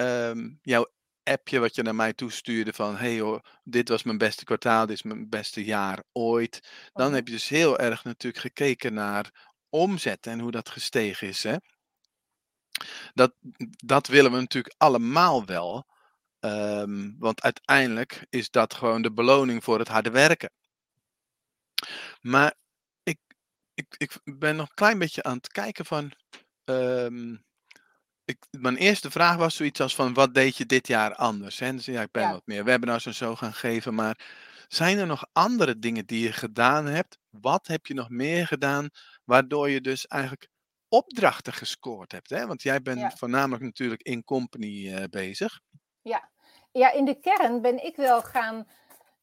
[0.00, 0.86] um, jouw
[1.22, 4.96] appje wat je naar mij toestuurde van hey hoor, dit was mijn beste kwartaal, dit
[4.96, 6.88] is mijn beste jaar ooit.
[6.92, 11.42] Dan heb je dus heel erg natuurlijk gekeken naar omzet en hoe dat gestegen is.
[11.42, 11.56] Hè?
[13.14, 13.34] Dat,
[13.76, 15.86] dat willen we natuurlijk allemaal wel.
[16.40, 20.50] Um, want uiteindelijk is dat gewoon de beloning voor het harde werken.
[22.20, 22.54] Maar
[23.02, 23.18] ik,
[23.74, 26.12] ik, ik ben nog een klein beetje aan het kijken van.
[26.64, 27.46] Um,
[28.28, 31.60] ik, mijn eerste vraag was zoiets als van wat deed je dit jaar anders?
[31.60, 32.32] En ja, ik ben ja.
[32.32, 34.26] wat meer webinars en zo gaan geven, maar
[34.68, 37.18] zijn er nog andere dingen die je gedaan hebt?
[37.30, 38.88] Wat heb je nog meer gedaan
[39.24, 40.48] waardoor je dus eigenlijk
[40.88, 42.30] opdrachten gescoord hebt.
[42.30, 42.46] Hè?
[42.46, 43.10] Want jij bent Ja.
[43.10, 45.60] voornamelijk natuurlijk in company eh, bezig.
[46.02, 46.30] Ja.
[46.72, 48.68] ja, in de kern ben ik wel gaan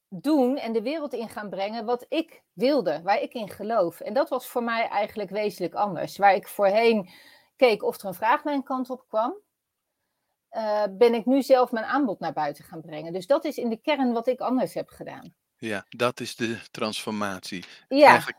[0.09, 3.99] doen en de wereld in gaan brengen wat ik wilde, waar ik in geloof.
[3.99, 6.17] En dat was voor mij eigenlijk wezenlijk anders.
[6.17, 7.09] Waar ik voorheen
[7.55, 9.33] keek of er een vraag mijn kant op kwam,
[10.49, 13.13] eh, ben ik nu zelf mijn aanbod naar buiten gaan brengen.
[13.13, 15.35] Dus dat is in de kern wat ik anders heb gedaan.
[15.57, 17.65] Ja, dat is de transformatie.
[17.87, 18.37] Ja, Eigenlijk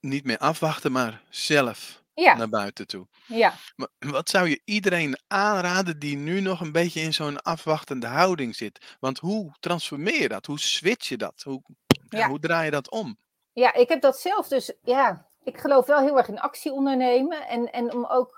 [0.00, 3.06] niet meer afwachten, maar zelf ja, naar buiten toe.
[3.26, 3.52] ja.
[3.76, 8.56] Maar wat zou je iedereen aanraden die nu nog een beetje in zo'n afwachtende houding
[8.56, 8.96] zit?
[9.00, 10.46] Want hoe transformeer je dat?
[10.46, 11.42] Hoe switch je dat?
[11.42, 11.62] Hoe,
[12.08, 12.28] ja, Ja.
[12.28, 13.18] hoe draai je dat om?
[13.52, 17.48] Ja, ik heb dat zelf dus, ja, ik geloof wel heel erg in actie ondernemen.
[17.48, 18.37] En, en om ook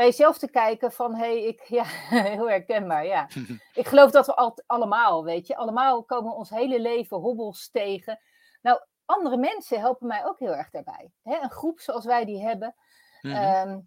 [0.00, 3.28] bij jezelf te kijken van, hé, hey, ik, ja, heel herkenbaar, ja.
[3.74, 8.20] Ik geloof dat we al, allemaal, weet je, allemaal komen ons hele leven hobbels tegen.
[8.62, 11.10] Nou, andere mensen helpen mij ook heel erg daarbij.
[11.22, 11.38] Hè?
[11.42, 12.74] Een groep zoals wij die hebben.
[13.20, 13.78] Ehm,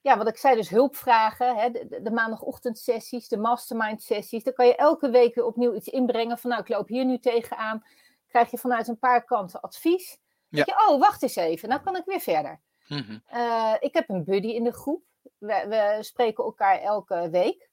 [0.00, 1.70] ja, wat ik zei, dus hulpvragen, hè?
[1.70, 4.44] De, de, de maandagochtendsessies, de mastermind sessies.
[4.44, 7.18] Dan kan je elke week weer opnieuw iets inbrengen van, nou, ik loop hier nu
[7.18, 7.84] tegenaan.
[8.28, 10.18] Krijg je vanuit een paar kanten advies.
[10.48, 10.62] Ja.
[10.66, 12.60] Je, oh, wacht eens even, nou kan ik weer verder.
[12.88, 13.18] Mhm.
[13.26, 15.08] Eh, ik heb een buddy in de groep.
[15.40, 17.68] We, we spreken elkaar elke week.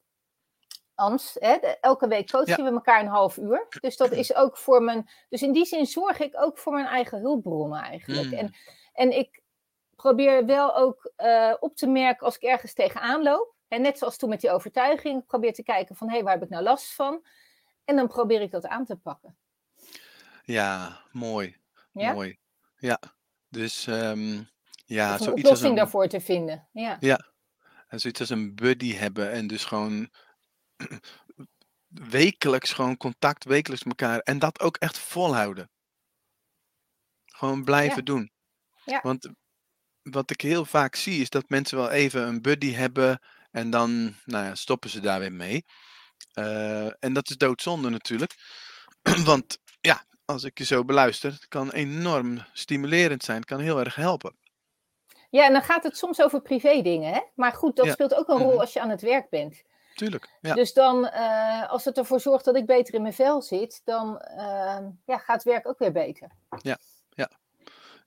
[0.95, 1.57] Ans, hè?
[1.57, 3.67] de- elke week coachen we elkaar een half uur.
[3.81, 5.09] Dus dat is ook voor mijn.
[5.29, 8.27] Dus in die zin zorg ik ook voor mijn eigen hulpbronnen eigenlijk.
[8.27, 8.33] Mm.
[8.33, 8.55] En,
[8.93, 9.41] en ik
[9.95, 13.55] probeer wel ook eh, op te merken als ik ergens tegenaan loop.
[13.67, 16.33] En net zoals toen met die overtuiging, ik probeer te kijken van hé, hey, waar
[16.33, 17.25] heb ik nou last van?
[17.85, 19.37] En dan probeer ik dat aan te pakken.
[20.43, 21.57] Ja, mooi.
[21.91, 22.13] Ja?
[22.13, 22.37] Mooi.
[22.77, 22.99] Ja.
[23.49, 24.41] Dus ehm,
[24.85, 26.67] ja, een zoiets als oplossing een, daarvoor te vinden.
[26.71, 26.99] Ja.
[26.99, 27.17] en
[27.87, 30.09] zoiets als een buddy hebben en dus gewoon
[31.87, 35.69] wekelijks gewoon contact, wekelijks elkaar en dat ook echt volhouden.
[37.25, 38.03] Gewoon blijven Ja.
[38.03, 38.31] doen.
[38.83, 38.99] Ja.
[39.03, 39.29] Want
[40.01, 43.21] wat ik heel vaak zie is dat mensen wel even een buddy hebben
[43.51, 45.65] en dan nou ja, stoppen ze daar weer mee.
[46.31, 48.35] Eh, en dat is doodzonde natuurlijk.
[49.23, 53.37] Want ja, als ik je zo beluister, het kan enorm stimulerend zijn.
[53.37, 54.37] Het kan heel erg helpen.
[55.29, 57.13] Ja, en dan gaat het soms over privé dingen.
[57.13, 57.19] Hè?
[57.35, 57.91] Maar goed, dat Ja.
[57.91, 58.59] speelt ook een rol Mhm.
[58.59, 59.63] als je aan het werk bent.
[59.95, 60.29] Tuurlijk.
[60.41, 60.53] Ja.
[60.53, 64.19] Dus dan, eh, als het ervoor zorgt dat ik beter in mijn vel zit, dan
[64.19, 66.31] eh, ja, gaat het werk ook weer beter.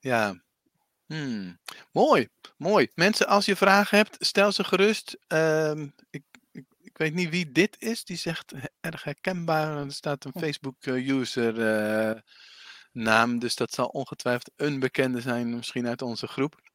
[0.00, 0.40] Ja.
[1.06, 1.58] Hmm.
[1.92, 2.88] Mooi, mooi.
[2.94, 5.18] Mensen, als je vragen hebt, stel ze gerust.
[5.26, 8.04] Ehm, ik, ik, ik weet niet wie dit is.
[8.04, 9.76] Die zegt erg herkenbaar.
[9.76, 10.32] Er staat een.
[10.38, 11.66] Facebook-user
[12.10, 12.20] eh,
[12.92, 13.38] naam.
[13.38, 16.69] Dus dat zal ongetwijfeld een bekende zijn, misschien uit onze groep.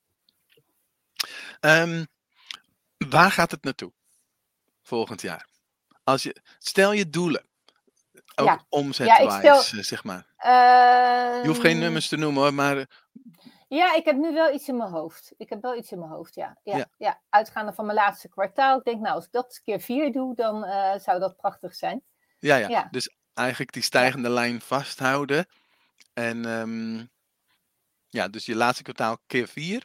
[1.59, 2.05] Ehm,
[3.09, 3.91] waar gaat het naartoe
[4.81, 5.47] volgend jaar?
[6.03, 7.45] Als je, stel je doelen.
[8.35, 8.65] Ook Ja.
[8.69, 10.25] omzetwijs, stel- eh, zeg maar.
[10.37, 13.03] Je Je hoeft geen nummers te noemen hoor, maar
[13.67, 15.33] Ja, ik heb nu wel iets in mijn hoofd.
[15.37, 16.57] Ik heb wel iets in mijn hoofd, ja.
[16.63, 16.85] Ja, Ja.
[16.97, 17.21] ja.
[17.29, 18.77] uitgaande van mijn laatste kwartaal.
[18.77, 22.03] Ik denk, nou, als ik dat keer vier doe, dan eh, zou dat prachtig zijn.
[22.39, 22.67] Ja, ja.
[22.67, 22.87] Ja.
[22.91, 25.45] Dus eigenlijk die stijgende lijn vasthouden.
[26.13, 27.05] En ehm,
[28.09, 29.83] ja, dus je laatste kwartaal keer vier.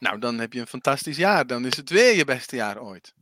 [0.00, 1.46] Nou, dan heb je een fantastisch jaar.
[1.46, 3.14] Dan is het weer je beste jaar ooit.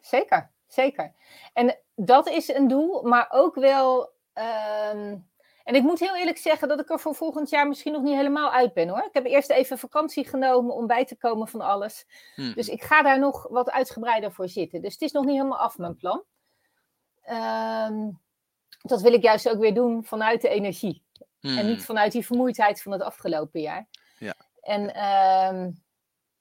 [0.00, 1.12] Zeker, zeker.
[1.52, 4.14] En dat is een doel, maar ook wel.
[4.32, 5.16] ehm,
[5.64, 8.14] en ik moet heel eerlijk zeggen dat ik er voor volgend jaar misschien nog niet
[8.14, 9.04] helemaal uit ben hoor.
[9.04, 12.06] Ik heb eerst even vakantie genomen om bij te komen van alles.
[12.34, 12.52] Hm.
[12.52, 14.82] Dus ik ga daar nog wat uitgebreider voor zitten.
[14.82, 16.22] Dus het is nog niet helemaal af, mijn plan.
[17.22, 18.10] Ehm,
[18.82, 21.02] dat wil ik juist ook weer doen vanuit de energie.
[21.40, 21.66] En Hmm.
[21.66, 23.86] niet vanuit die vermoeidheid van het afgelopen jaar.
[24.18, 24.34] Ja.
[24.60, 25.70] En ehm,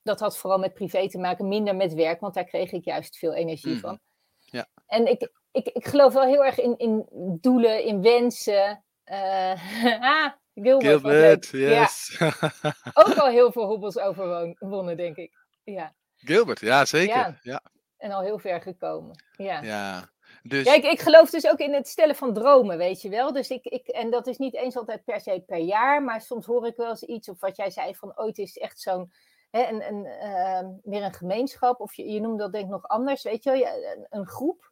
[0.05, 3.17] dat had vooral met privé te maken, minder met werk, want daar kreeg ik juist
[3.17, 3.79] veel energie Mhm.
[3.79, 3.99] van.
[4.39, 4.67] Ja.
[4.87, 7.05] En ik, ik, ik geloof wel heel erg in, in
[7.41, 8.83] doelen, in wensen.
[9.03, 10.83] Eh, ah, Gilbert.
[11.01, 12.17] Gilbert, Ja, yes.
[13.03, 15.31] ook al heel veel hobbels overwonnen, denk ik.
[15.63, 17.15] Ja, Gilbert, ja zeker.
[17.15, 17.39] Ja.
[17.41, 17.61] Ja,
[17.97, 19.23] en al heel ver gekomen.
[19.37, 19.61] Ja.
[19.61, 20.09] ja.
[20.43, 23.33] Dus Ja, ik, ik geloof dus ook in het stellen van dromen, weet je wel.
[23.33, 26.45] Dus ik, ik, en dat is niet eens altijd per se per jaar, maar soms
[26.45, 29.11] hoor ik wel eens iets, of wat jij zei, van ooit is echt zo'n,
[29.55, 32.87] hè, een, een, ehm, meer een gemeenschap, of je, je noemde dat denk ik nog
[32.87, 34.71] anders, weet je wel, ja, een, een groep.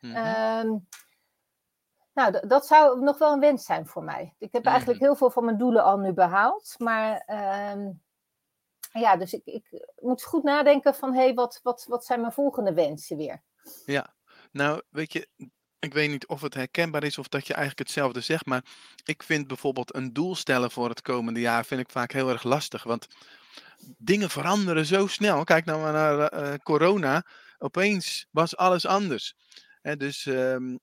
[0.00, 0.14] mhm.
[0.16, 0.76] Ehm,
[2.12, 4.34] nou, dat zou nog wel een wens zijn voor mij.
[4.38, 4.70] Ik heb Mhm.
[4.70, 7.90] eigenlijk heel veel van mijn doelen al nu behaald, maar ehm,
[8.92, 12.32] ja, dus ik, ik moet goed nadenken van, hé, hey, wat, wat, wat zijn mijn
[12.32, 13.42] volgende wensen weer?
[14.52, 15.28] Nou, weet je,
[15.78, 18.64] ik weet niet of het herkenbaar is of dat je eigenlijk hetzelfde zegt, maar
[19.04, 22.42] ik vind bijvoorbeeld een doel stellen voor het komende jaar vind ik vaak heel erg
[22.42, 23.06] lastig, want
[23.98, 25.44] dingen veranderen zo snel.
[25.44, 27.26] Kijk nou maar naar eh, eh, corona,
[27.58, 29.34] opeens was alles anders.
[29.82, 30.76] Hè, dus ehm,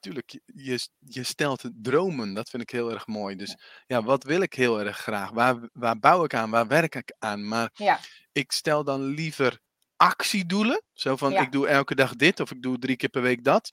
[0.00, 2.34] tuurlijk, je, je, je stelt dromen.
[2.34, 3.36] Dat vind ik heel erg mooi.
[3.36, 5.30] Dus ja, wat wil ik heel erg graag?
[5.30, 6.50] Waar, waar bouw ik aan?
[6.50, 7.48] Waar werk ik aan?
[7.48, 7.98] Maar Ja,
[8.32, 9.58] ik stel dan liever
[9.96, 10.82] actiedoelen.
[10.92, 11.40] Zo van, Ja.
[11.40, 13.72] ik doe elke dag dit of ik doe drie keer per week dat.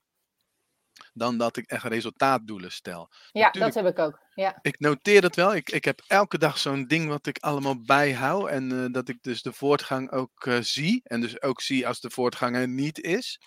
[1.17, 3.09] Dan dat ik echt resultaatdoelen stel.
[3.31, 3.73] ja Natuurlijk.
[3.73, 4.19] dat heb ik ook.
[4.33, 5.55] Ja, Ik noteer dat wel.
[5.55, 8.47] Ik, ik heb elke dag zo'n ding wat ik allemaal bijhoud.
[8.49, 11.01] En eh, dat ik dus de voortgang ook eh, zie.
[11.03, 13.39] En dus ook zie als de voortgang er niet is.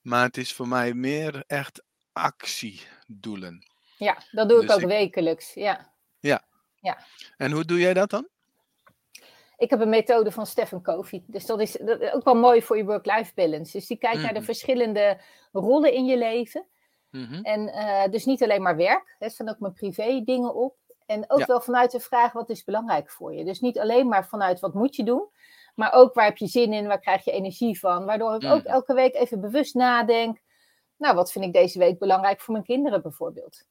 [0.00, 3.66] Maar het is voor mij meer echt actiedoelen.
[3.98, 5.54] ja dat doe ik Dus ook ik- wekelijks.
[5.54, 5.94] Ja.
[7.36, 8.28] En hoe doe jij dat dan?
[9.56, 11.22] Ik heb een methode van Stephen Covey.
[11.26, 13.72] Dus dat is, dat is ook wel mooi voor je work-life balance.
[13.76, 14.44] Dus die kijkt naar de Mhm.
[14.44, 15.20] verschillende
[15.52, 16.66] rollen in je leven.
[17.10, 17.34] Mhm.
[17.42, 19.16] En eh, dus niet alleen maar werk.
[19.18, 20.74] Er staan ook mijn privé dingen op.
[21.06, 21.46] En ook Ja.
[21.46, 23.44] wel vanuit de vraag wat is belangrijk voor je.
[23.44, 25.24] Dus niet alleen maar vanuit wat moet je doen.
[25.74, 28.04] Maar ook waar heb je zin in, waar krijg je energie van.
[28.04, 28.72] Waardoor ik ook Mhm.
[28.72, 30.38] elke week even bewust nadenk.
[30.96, 33.64] Nou, wat vind ik deze week belangrijk voor mijn kinderen bijvoorbeeld?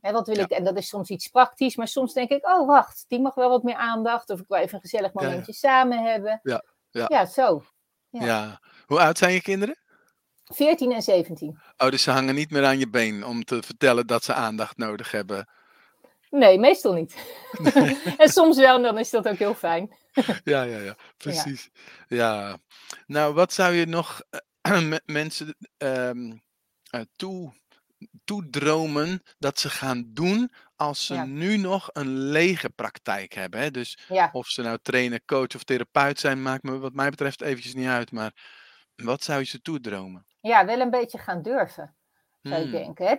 [0.00, 0.42] Hè, wat wil Ja.
[0.42, 3.34] ik, en dat is soms iets praktisch, maar soms denk ik, oh wacht, die mag
[3.34, 4.30] wel wat meer aandacht.
[4.30, 5.28] Of ik wil even een gezellig Ja, ja.
[5.28, 6.40] momentje samen hebben.
[6.42, 7.04] Ja, ja.
[7.08, 7.62] ja zo.
[8.10, 8.24] Ja.
[8.24, 8.60] Ja.
[8.86, 9.78] Hoe oud zijn je kinderen?
[10.44, 11.58] 14 en 17.
[11.76, 14.76] Oh, dus ze hangen niet meer aan je been om te vertellen dat ze aandacht
[14.76, 15.48] nodig hebben.
[16.30, 17.16] Nee, meestal niet.
[18.18, 19.96] en soms wel, en dan is dat ook heel fijn.
[20.44, 21.70] Ja, ja, ja, precies.
[22.08, 22.56] Ja.
[23.06, 24.22] Nou, wat zou je nog
[24.60, 26.36] eh, me- mensen ehm, eh,
[27.16, 27.52] toe,
[28.24, 31.24] toedromen dat ze gaan doen als ze Ja.
[31.24, 33.60] nu nog een lege praktijk hebben?
[33.60, 33.70] Hè?
[33.70, 37.40] Dus Ja, of ze nou trainer, coach of therapeut zijn, maakt me wat mij betreft
[37.42, 38.12] eventjes niet uit.
[38.12, 38.32] Maar
[38.94, 40.26] wat zou je ze toedromen?
[40.40, 41.96] ja wel een beetje gaan durven,
[42.42, 43.06] zou ik Hmm, denken.
[43.06, 43.12] Hè.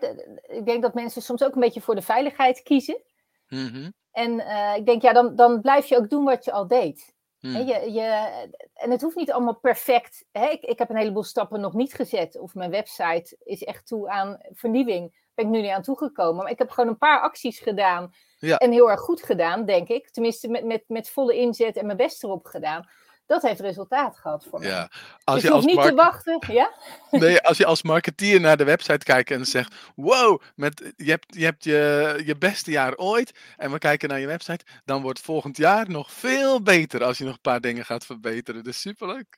[0.57, 3.03] Ik denk dat mensen soms ook een beetje voor de veiligheid kiezen.
[3.49, 6.67] mhm, En eh, ik denk, ja, dan, dan blijf je ook doen wat je al
[6.67, 7.15] deed.
[7.39, 8.31] Hmm, je, je,
[8.73, 10.25] en het hoeft niet allemaal perfect.
[10.31, 10.47] Hè?
[10.47, 12.37] Ik, ik heb een heleboel stappen nog niet gezet.
[12.37, 15.25] Of mijn website is echt toe aan vernieuwing.
[15.33, 16.43] Ben ik nu niet aan toegekomen.
[16.43, 18.13] Maar ik heb gewoon een paar acties gedaan.
[18.37, 18.57] Ja.
[18.57, 20.09] En heel erg goed gedaan, denk ik.
[20.09, 22.89] Tenminste, met, met, met volle inzet en mijn best erop gedaan.
[23.27, 24.69] Dat heeft resultaat gehad voor mij.
[24.69, 24.89] Ja,
[25.23, 26.43] als dus je je als niet te wachten.
[26.47, 26.71] Ja?
[27.11, 31.35] Nee, als je als marketeer naar de website kijkt en zegt: Wow, met, je hebt,
[31.35, 33.39] je, hebt je, je beste jaar ooit.
[33.57, 34.65] En we kijken naar je website.
[34.85, 38.63] Dan wordt volgend jaar nog veel beter als je nog een paar dingen gaat verbeteren.
[38.63, 39.37] Dus superleuk.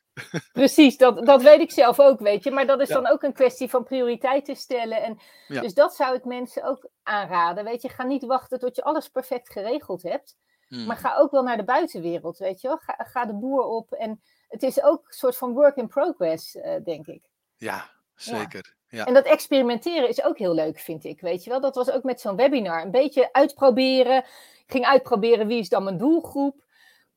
[0.52, 2.52] Precies, dat, dat weet ik zelf ook, weet je.
[2.52, 2.94] Maar dat is Ja.
[2.94, 5.04] dan ook een kwestie van prioriteiten stellen.
[5.04, 5.62] En Ja.
[5.62, 7.64] Dus dat zou ik mensen ook aanraden.
[7.64, 10.36] Weet je, ga niet wachten tot je alles perfect geregeld hebt.
[10.70, 12.78] Hmm, Maar ga ook wel naar de buitenwereld, weet je wel.
[12.78, 13.92] Ga, ga de boer op.
[13.92, 17.22] En het is ook een soort van work in progress, eh, denk ik.
[17.58, 18.76] Ja, zeker.
[18.88, 19.06] Ja.
[19.06, 21.62] En dat experimenteren is ook heel leuk, vind ik, weet je wel.
[21.62, 22.82] Dat was ook met zo'n webinar.
[22.82, 24.18] Een beetje uitproberen.
[24.18, 26.64] Ik ging uitproberen wie is dan mijn doelgroep.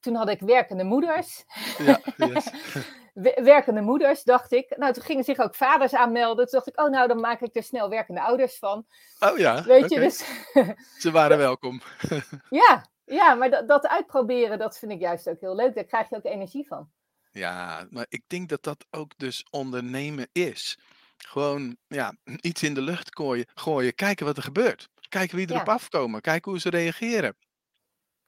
[0.01, 1.45] Toen had ik werkende moeders.
[1.79, 2.47] Ja, yes.
[3.15, 4.77] We- werkende moeders, dacht ik.
[4.77, 6.45] Nou, toen gingen zich ook vaders aanmelden.
[6.49, 8.87] Toen dacht ik, oh nou, dan maak ik er snel werkende ouders van.
[9.21, 10.25] Oh ja, Weet je, dus
[10.99, 11.81] ze waren welkom.
[12.51, 15.75] ja, ja maar dat, dat uitproberen, dat vind ik juist ook heel leuk.
[15.75, 16.91] Daar krijg je ook energie van.
[17.31, 20.79] Ja, maar ik denk dat dat ook dus ondernemen is.
[21.17, 24.89] Gewoon ja, iets in de lucht gooien, gooien kijken wat er gebeurt.
[25.09, 25.55] Kijken wie Ja.
[25.55, 27.37] erop afkomen, kijken hoe ze reageren.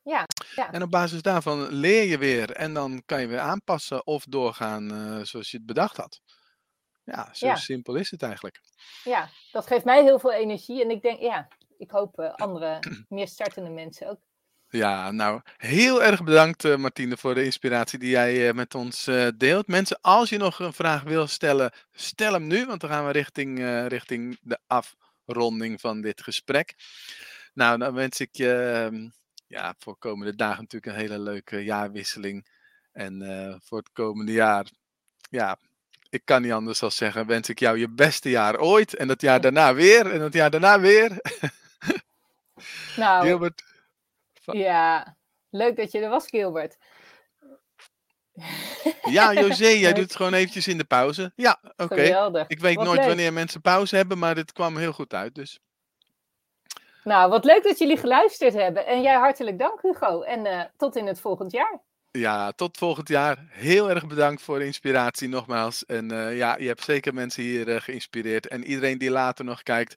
[0.03, 0.73] Ja, ja.
[0.73, 4.91] En op basis daarvan leer je weer en dan kan je weer aanpassen of doorgaan
[4.91, 6.21] eh, zoals je het bedacht had.
[7.05, 7.55] Ja, zo Ja.
[7.55, 8.61] simpel is het eigenlijk.
[9.05, 10.83] Ja, dat geeft mij heel veel energie.
[10.83, 14.21] En ik denk, ja, ik hoop eh, andere, meer startende mensen ook.
[14.75, 19.07] Ja, nou, heel erg bedankt eh, Martine voor de inspiratie die jij eh, met ons
[19.07, 19.67] eh, deelt.
[19.67, 23.13] Mensen, als je nog een vraag wil stellen, stel hem nu, want dan gaan we
[23.13, 23.59] richting,
[23.89, 26.75] richting de afronding van dit gesprek.
[27.53, 29.09] Nou, dan wens ik je ehm,
[29.47, 32.47] ja, voor komende dagen natuurlijk een hele leuke jaarwisseling.
[32.93, 33.23] En
[33.65, 34.71] voor het komende jaar,
[35.31, 35.59] ja,
[36.11, 38.95] ik kan niet anders dan zeggen, wens ik jou je beste jaar ooit.
[38.95, 41.11] En dat jaar daarna weer, en dat jaar daarna weer.
[42.97, 43.74] Nou, Gilbert,
[44.45, 45.17] ja,
[45.51, 46.77] leuk dat je er was, Gilbert.
[49.05, 49.95] Ja, José, jij Leuk.
[49.95, 51.33] doet het gewoon eventjes in de pauze.
[51.37, 51.95] Ja, oké.
[51.95, 52.47] Geweldig.
[52.49, 53.09] Ik weet Wat nooit leuk.
[53.09, 55.35] wanneer mensen pauze hebben, maar dit kwam heel goed uit.
[55.35, 55.59] Dus
[57.03, 58.87] Nou, wat leuk dat jullie geluisterd hebben.
[58.87, 60.23] En jij hartelijk dank, Hugo.
[60.23, 61.81] En eh, tot in het volgend jaar.
[62.11, 63.47] ja, tot volgend jaar.
[63.51, 65.85] Heel erg bedankt voor de inspiratie nogmaals.
[65.87, 68.49] En eh, ja, je hebt zeker mensen hier eh, geïnspireerd.
[68.49, 69.97] En iedereen die later nog kijkt,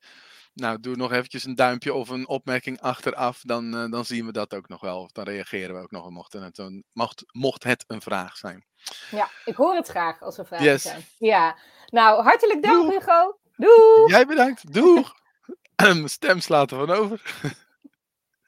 [0.59, 3.41] nou, doe nog eventjes een duimpje of een opmerking achteraf.
[3.41, 5.01] Dan, eh, dan zien we dat ook nog wel.
[5.01, 8.65] Of dan reageren we ook nog, mocht het een, mocht, mocht het een vraag zijn.
[9.11, 10.81] Ja, ik hoor het graag als er vragen Yes.
[10.81, 11.05] zijn.
[11.17, 12.91] Ja, nou, hartelijk dank, Doeg.
[12.91, 13.37] Hugo.
[13.55, 14.11] Doei!
[14.11, 14.73] Jij bedankt.
[14.73, 15.13] Doeg!
[16.05, 17.21] Stem slaat ervan over.